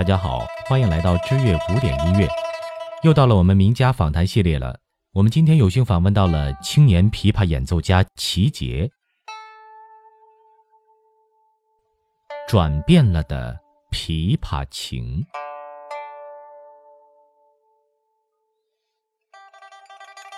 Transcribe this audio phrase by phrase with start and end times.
[0.00, 2.26] 大家好，欢迎来到知乐古典音乐，
[3.02, 4.80] 又到了我们名家访谈系列了。
[5.12, 8.90] 我们今天有幸访问到了青年琵琶演奏家齐杰，
[12.48, 13.60] 转变了的
[13.92, 15.22] 琵琶情。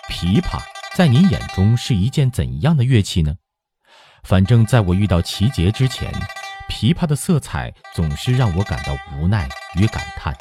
[0.08, 0.58] 琵琶
[0.96, 3.36] 在您眼中是一件怎样的乐器呢？
[4.24, 6.12] 反正在我遇到齐杰之前。
[6.72, 10.34] 琵琶的色彩总是让我感到无奈与感叹。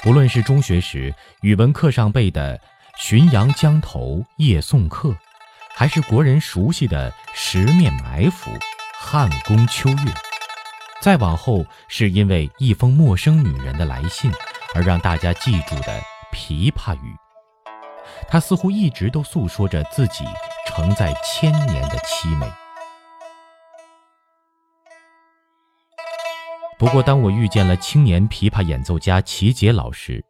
[0.00, 1.12] 不论是中学时
[1.42, 2.58] 语文课上背的
[2.96, 5.14] “浔阳江头夜送客”，
[5.74, 8.52] 还是国人熟悉的“十面埋伏
[8.96, 10.14] ”“汉宫秋月”，
[11.02, 14.32] 再往后是因为一封陌生女人的来信
[14.76, 16.00] 而让大家记住的
[16.32, 17.08] 《琵琶语》，
[18.28, 20.24] 它似乎一直都诉说着自己
[20.68, 22.46] 承载千年的凄美。
[26.78, 30.22] 不过，当我遇见了青年琵琶演奏家齐杰老师，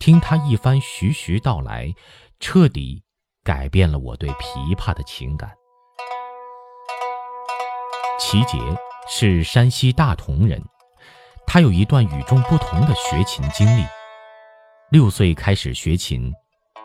[0.00, 1.94] 听他一番徐徐道来，
[2.40, 3.04] 彻底
[3.44, 5.52] 改变了我对琵琶的情感。
[8.18, 8.58] 齐杰
[9.08, 10.60] 是山西大同人，
[11.46, 13.84] 他有一段与众不同的学琴经历。
[14.90, 16.32] 六岁开始学琴，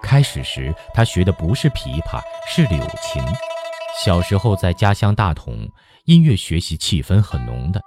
[0.04, 3.24] 开始时他学的不是琵琶，是柳琴。
[4.04, 5.68] 小时候在家乡大同，
[6.06, 7.82] 音乐学习气氛很浓的。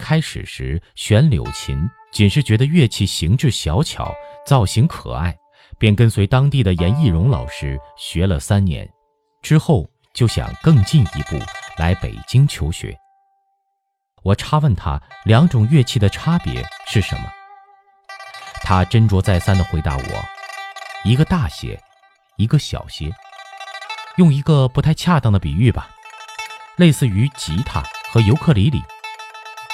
[0.00, 1.78] 开始时选柳琴，
[2.10, 4.12] 仅是觉得乐器形制小巧，
[4.46, 5.36] 造型可爱，
[5.78, 8.88] 便跟随当地的严义荣老师学了三年。
[9.42, 11.38] 之后就想更进一步，
[11.76, 12.96] 来北京求学。
[14.22, 17.30] 我插问他两种乐器的差别是什么，
[18.62, 20.24] 他斟酌再三地回答我：
[21.04, 21.78] 一个大些，
[22.36, 23.10] 一个小些。
[24.16, 25.88] 用一个不太恰当的比喻吧，
[26.76, 28.82] 类似于吉他和尤克里里。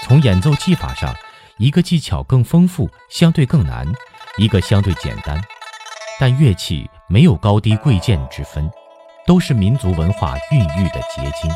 [0.02, 1.14] 从演奏技法上，
[1.58, 3.84] 一个技巧更丰富，相对更难；
[4.36, 5.40] 一个相对简单。
[6.20, 8.70] 但乐器没有高低贵贱之分，
[9.26, 11.50] 都是民族文化孕育的结晶。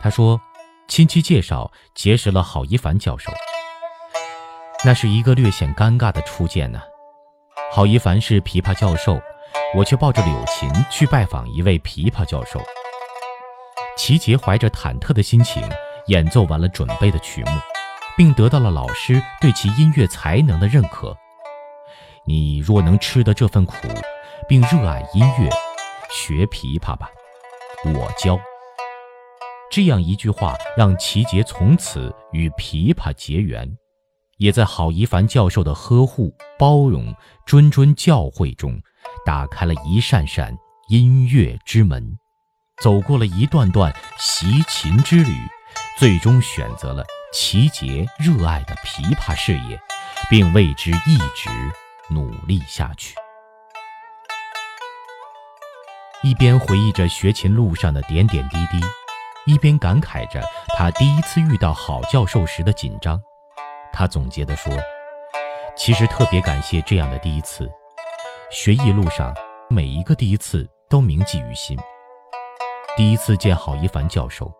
[0.00, 0.40] 他说，
[0.86, 3.32] 亲戚介绍结识了郝一凡教授，
[4.84, 6.80] 那是一个略显尴尬的初见呢。
[7.72, 9.20] 郝一凡是琵琶教授，
[9.74, 12.62] 我却抱着柳琴去拜访一位琵琶教授。
[13.96, 15.62] 齐杰怀着忐忑的心情。
[16.06, 17.50] 演奏完了准备的曲目，
[18.16, 21.16] 并得到了老师对其音乐才能的认可。
[22.26, 23.76] 你若能吃得这份苦，
[24.48, 25.48] 并热爱音乐，
[26.10, 27.08] 学琵琶吧，
[27.84, 28.38] 我教。
[29.70, 33.76] 这样一句话，让齐杰从此与琵琶结缘，
[34.36, 37.14] 也在郝一凡教授的呵护、包容、
[37.46, 38.80] 谆谆教诲中，
[39.26, 40.56] 打开了一扇扇
[40.88, 42.16] 音乐之门，
[42.82, 45.32] 走过了一段段习琴之旅。
[45.96, 49.80] 最终选择了齐杰热爱的琵琶事业，
[50.28, 51.48] 并为之一直
[52.10, 53.14] 努力下去。
[56.22, 58.80] 一边回忆着学琴路上的点点滴滴，
[59.46, 60.42] 一边感慨着
[60.76, 63.20] 他第一次遇到郝教授时的紧张。
[63.92, 64.72] 他总结地说
[65.76, 67.70] ：“其实特别感谢这样的第一次，
[68.50, 69.32] 学艺路上
[69.68, 71.78] 每一个第一次都铭记于心。
[72.96, 74.52] 第一次见郝一凡教授。”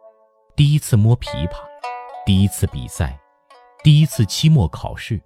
[0.57, 1.57] 第一次摸琵琶，
[2.25, 3.19] 第一次比赛，
[3.83, 5.21] 第一次期末考试，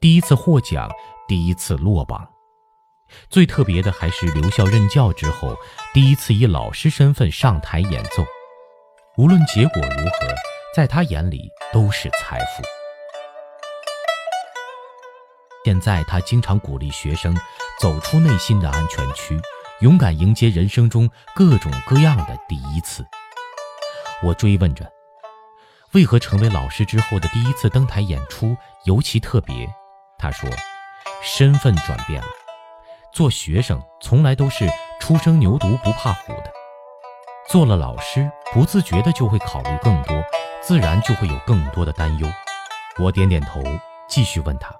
[0.00, 0.90] 第一次获奖，
[1.28, 2.26] 第一次落榜。
[3.28, 5.54] 最特别的还是留校任教之后，
[5.92, 8.24] 第一次以老师身份上台演奏。
[9.18, 10.34] 无论结果如何，
[10.74, 12.62] 在他眼里都是财富。
[15.62, 17.36] 现在他经常鼓励学生
[17.78, 19.38] 走出内心的安全区，
[19.80, 23.04] 勇敢迎接人生中各种各样的第一次。
[24.22, 24.90] 我追问着，
[25.92, 29.66] 为何成为老师之后的第一次登台演出尤其特别？
[30.18, 30.48] 他说，
[31.22, 32.28] 身份转变了。
[33.12, 34.68] 做学生从来都是
[35.00, 36.52] 初生牛犊不怕虎的，
[37.48, 40.22] 做了老师，不自觉的就会考虑更多，
[40.62, 42.28] 自然就会有更多的担忧。
[42.98, 43.62] 我点点头，
[44.06, 44.72] 继续问他：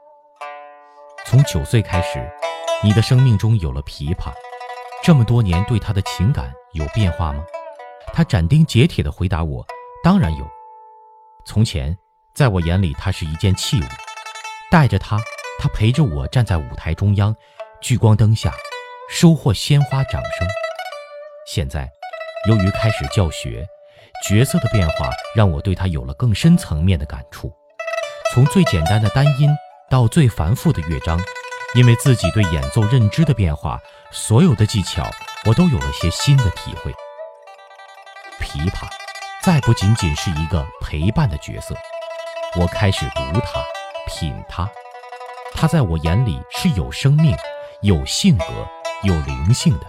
[1.24, 2.30] 从九岁开始，
[2.84, 4.32] 你的生命中有了琵琶，
[5.02, 7.42] 这么多年对他的情感有变化吗？
[8.12, 9.64] 他斩钉截铁地回答我
[10.02, 10.46] ：“当然有。
[11.44, 11.96] 从前，
[12.34, 13.84] 在我眼里，它是一件器物。
[14.70, 15.18] 带着它，
[15.58, 17.34] 他陪着我站在舞台中央，
[17.80, 18.52] 聚光灯下，
[19.08, 20.46] 收获鲜花掌声。
[21.46, 21.88] 现在，
[22.48, 23.66] 由于开始教学，
[24.24, 27.52] 角色的变化让我对他有了更深层面的感触。
[28.32, 29.50] 从最简单的单音
[29.90, 31.18] 到最繁复的乐章，
[31.74, 33.80] 因为自己对演奏认知的变化，
[34.12, 35.04] 所有的技巧
[35.46, 36.94] 我都有了些新的体会。”
[38.50, 38.88] 琵琶，
[39.40, 41.72] 再不仅仅是一个陪伴的角色。
[42.58, 43.62] 我开始读它，
[44.08, 44.68] 品它，
[45.54, 47.36] 它在我眼里是有生命、
[47.82, 48.44] 有性格、
[49.04, 49.86] 有灵性的。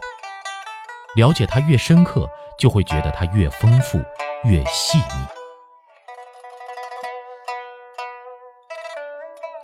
[1.15, 3.99] 了解它越深刻，就会觉得它越丰富、
[4.43, 5.25] 越细腻。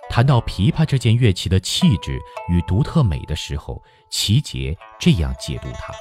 [0.09, 3.79] 谈到琵琶这件乐器的气质与独特美的时候，
[4.09, 5.93] 齐杰这样解读它：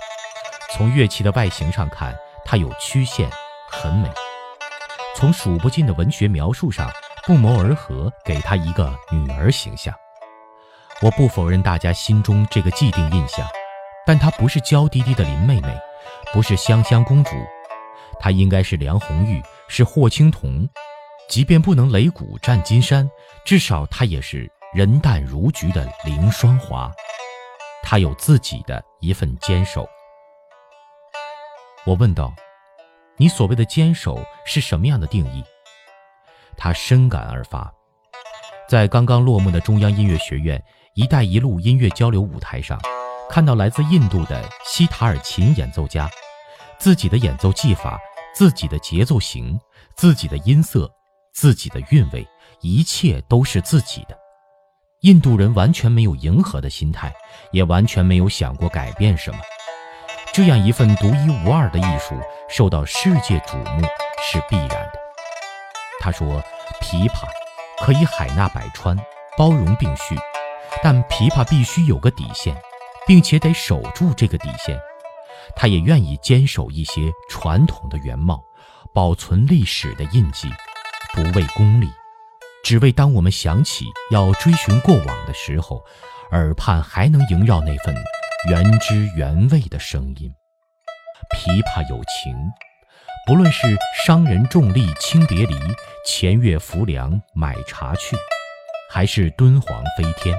[0.73, 2.17] 从乐器的外形上看，
[2.47, 3.29] 它有曲线，
[3.69, 4.09] 很美。
[5.17, 6.89] 从数不尽的文学描述上，
[7.25, 9.93] 不谋而合，给她一个女儿形象。
[11.03, 13.47] 我不否认大家心中这个既定印象，
[14.07, 15.77] 但她不是娇滴滴的林妹妹，
[16.33, 17.31] 不是香香公主，
[18.21, 20.69] 她应该是梁红玉，是霍青桐。
[21.29, 23.11] 即便不能擂鼓战金山，
[23.45, 26.89] 至少她也是人淡如菊的凌霜华。
[27.83, 29.85] 她有自己的一份坚守。
[31.87, 32.35] 我问道。
[33.19, 35.43] 你所谓的坚守是什么样的定义？
[36.55, 37.73] 他深感而发，
[38.69, 40.63] 在刚刚落幕的中央音乐学院
[40.93, 42.79] “一带一路”音乐交流舞台上，
[43.31, 46.11] 看到来自印度的西塔尔琴演奏家，
[46.79, 47.99] 自己的演奏技法、
[48.35, 49.59] 自己的节奏型、
[49.95, 50.91] 自己的音色、
[51.33, 52.27] 自己的韵味，
[52.61, 54.19] 一切都是自己的。
[55.01, 57.15] 印度人完全没有迎合的心态，
[57.53, 59.39] 也完全没有想过改变什么。
[60.37, 62.15] 这样一份独一无二的艺术
[62.47, 63.81] 受到世界瞩目
[64.23, 65.01] 是必然的。
[65.99, 66.43] 他说
[66.79, 67.25] ：“琵琶
[67.81, 68.95] 可以海纳百川，
[69.39, 70.15] 包容并蓄，
[70.83, 72.55] 但琵琶必须有个底线，
[73.07, 74.79] 并且得守住这个底线。
[75.57, 78.45] 他也愿意坚守一些传统的原貌，
[78.93, 80.51] 保存历史的印记，
[81.15, 81.89] 不为功利，
[82.63, 85.83] 只为当我们想起要追寻过往的时候，
[86.33, 87.97] 耳畔还能萦绕那份。”
[88.45, 90.33] 原汁原味的声音，
[91.31, 92.37] 琵琶有情，
[93.27, 95.59] 不论是商人重利轻别离，
[96.07, 98.15] 前月浮梁买茶去，
[98.93, 100.37] 还是敦煌飞天；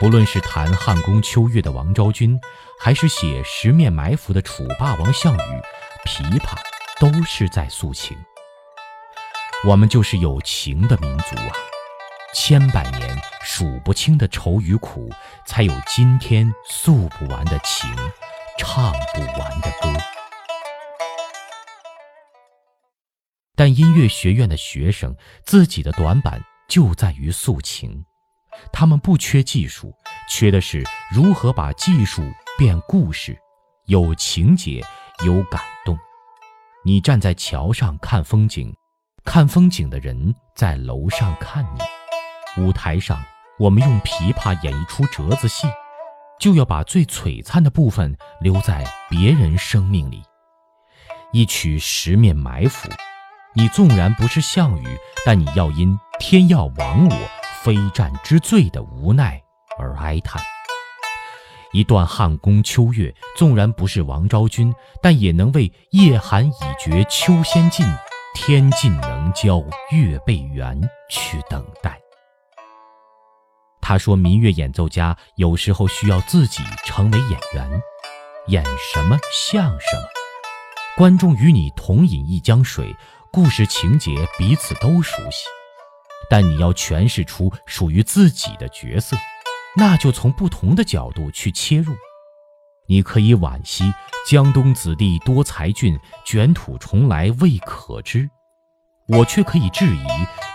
[0.00, 2.40] 不论是弹汉宫秋月的王昭君，
[2.80, 5.62] 还是写十面埋伏的楚霸王项羽，
[6.06, 6.56] 琵琶
[6.98, 8.16] 都是在诉情。
[9.64, 11.52] 我们就是有情的民族啊！
[12.34, 13.16] 千百年
[13.48, 15.08] 数不清的愁与苦，
[15.46, 17.88] 才有今天诉不完的情，
[18.58, 19.88] 唱不完的歌。
[23.54, 25.14] 但音乐学院的学生
[25.44, 28.04] 自己的短板就在于诉情，
[28.72, 29.94] 他们不缺技术，
[30.28, 30.82] 缺的是
[31.14, 32.28] 如何把技术
[32.58, 33.38] 变故事，
[33.86, 34.84] 有情节，
[35.24, 35.96] 有感动。
[36.84, 38.74] 你站在桥上看风景，
[39.24, 41.80] 看风景的人在楼上看你。
[42.62, 43.22] 舞台上，
[43.58, 45.66] 我们用琵琶演一出折子戏，
[46.38, 50.22] 就要把最璀璨的部分留在别人生命里。
[51.32, 52.88] 一曲十面埋伏，
[53.54, 54.86] 你纵然不是项羽，
[55.24, 57.16] 但你要因天要亡我，
[57.62, 59.42] 非战之罪的无奈
[59.78, 60.42] 而哀叹。
[61.72, 67.86] 一段汉宫秋月，纵然不是王昭君，但也能为夜寒已绝秋先尽，
[68.34, 71.98] 天尽能交月被圆去等待。
[73.88, 77.80] 他说：“民乐演奏家有时候需要自己成为演员，
[78.48, 80.02] 演什么像什么。
[80.96, 82.92] 观众与你同饮一江水，
[83.30, 85.44] 故事情节彼此都熟悉，
[86.28, 89.16] 但你要诠释出属于自己的角色，
[89.76, 91.94] 那就从不同的角度去切入。
[92.88, 93.84] 你可以惋惜
[94.28, 98.28] 江东子弟多才俊，卷土重来未可知。”
[99.08, 100.04] 我却可以质疑：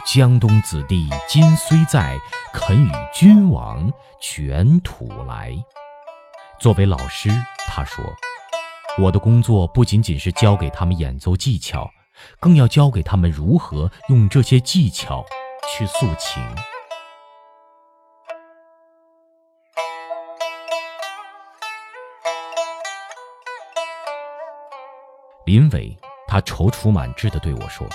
[0.06, 2.20] 江东子弟今虽在，
[2.52, 3.90] 肯与君王
[4.20, 5.56] 卷土来？
[6.60, 7.30] 作为老师，
[7.70, 8.04] 他说
[9.00, 11.90] ：“我的工作不仅仅是教给他们演奏技巧，
[12.42, 15.26] 更要教给他们如何用这些技巧
[15.70, 16.44] 去诉情。”
[25.46, 27.88] 林伟，他踌躇满志地对我说。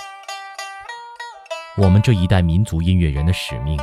[1.79, 3.79] 我们这一代民族音乐人的使命，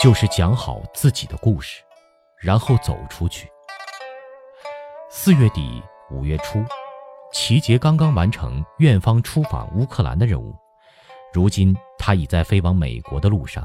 [0.00, 1.82] 就是讲好自己的故事，
[2.40, 3.46] 然后走出去。
[5.10, 6.64] 四月底五月初，
[7.34, 10.54] 齐杰刚刚完成院方出访乌克兰的任务，
[11.30, 13.62] 如今他已在飞往美国的路上。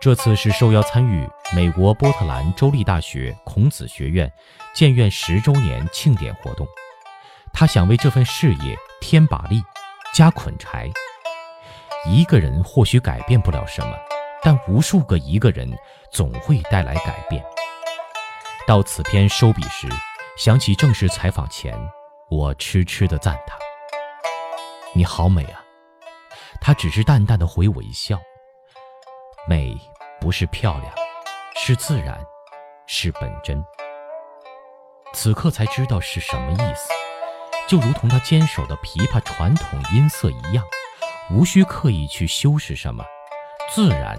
[0.00, 4.32] 这次是受邀参与美国波特兰州立大学孔子学院
[4.74, 6.66] 建院十周年庆典活动，
[7.52, 9.62] 他想为这份事业添把力，
[10.14, 10.90] 加捆柴。
[12.06, 13.96] 一个人或许改变不了什么，
[14.42, 15.70] 但无数个一个人
[16.10, 17.44] 总会带来改变。
[18.66, 19.88] 到此篇收笔时，
[20.36, 21.76] 想起正式采访前，
[22.30, 23.58] 我痴痴地赞叹：
[24.94, 25.62] 你好美啊！”
[26.60, 28.20] 他只是淡淡的回我一笑。
[29.46, 29.76] 美
[30.20, 30.92] 不是漂亮，
[31.56, 32.18] 是自然，
[32.86, 33.64] 是本真。
[35.12, 36.90] 此刻才知道是什么意思，
[37.66, 40.64] 就如同他坚守的琵琶传统音色一样，
[41.32, 43.04] 无需刻意去修饰什么，
[43.72, 44.18] 自然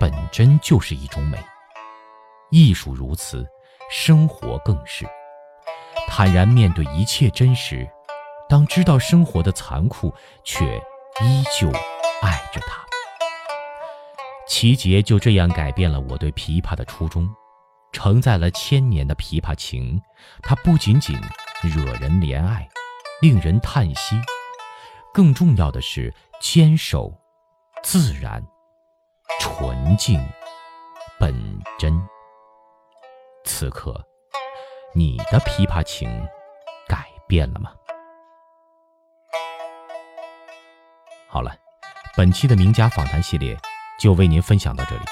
[0.00, 1.38] 本真就是一种美。
[2.50, 3.46] 艺术如此，
[3.90, 5.06] 生活更是。
[6.08, 7.88] 坦然面对一切真实，
[8.48, 10.12] 当知道生活的残酷，
[10.44, 10.76] 却
[11.22, 11.68] 依旧
[12.20, 12.84] 爱着它。
[14.46, 17.28] 齐杰就这样改变了我对琵琶的初衷。
[17.92, 20.02] 承载了千年的琵琶情，
[20.42, 21.16] 它不仅仅
[21.62, 22.68] 惹人怜爱、
[23.20, 24.16] 令人叹息，
[25.14, 27.14] 更重要的是坚守、
[27.84, 28.44] 自然、
[29.38, 30.20] 纯净、
[31.20, 31.32] 本
[31.78, 31.96] 真。
[33.44, 34.04] 此刻，
[34.92, 36.08] 你的琵琶情
[36.88, 37.70] 改变了吗？
[41.28, 41.56] 好了，
[42.16, 43.56] 本期的名家访谈系列
[44.00, 45.02] 就为您分享到这里。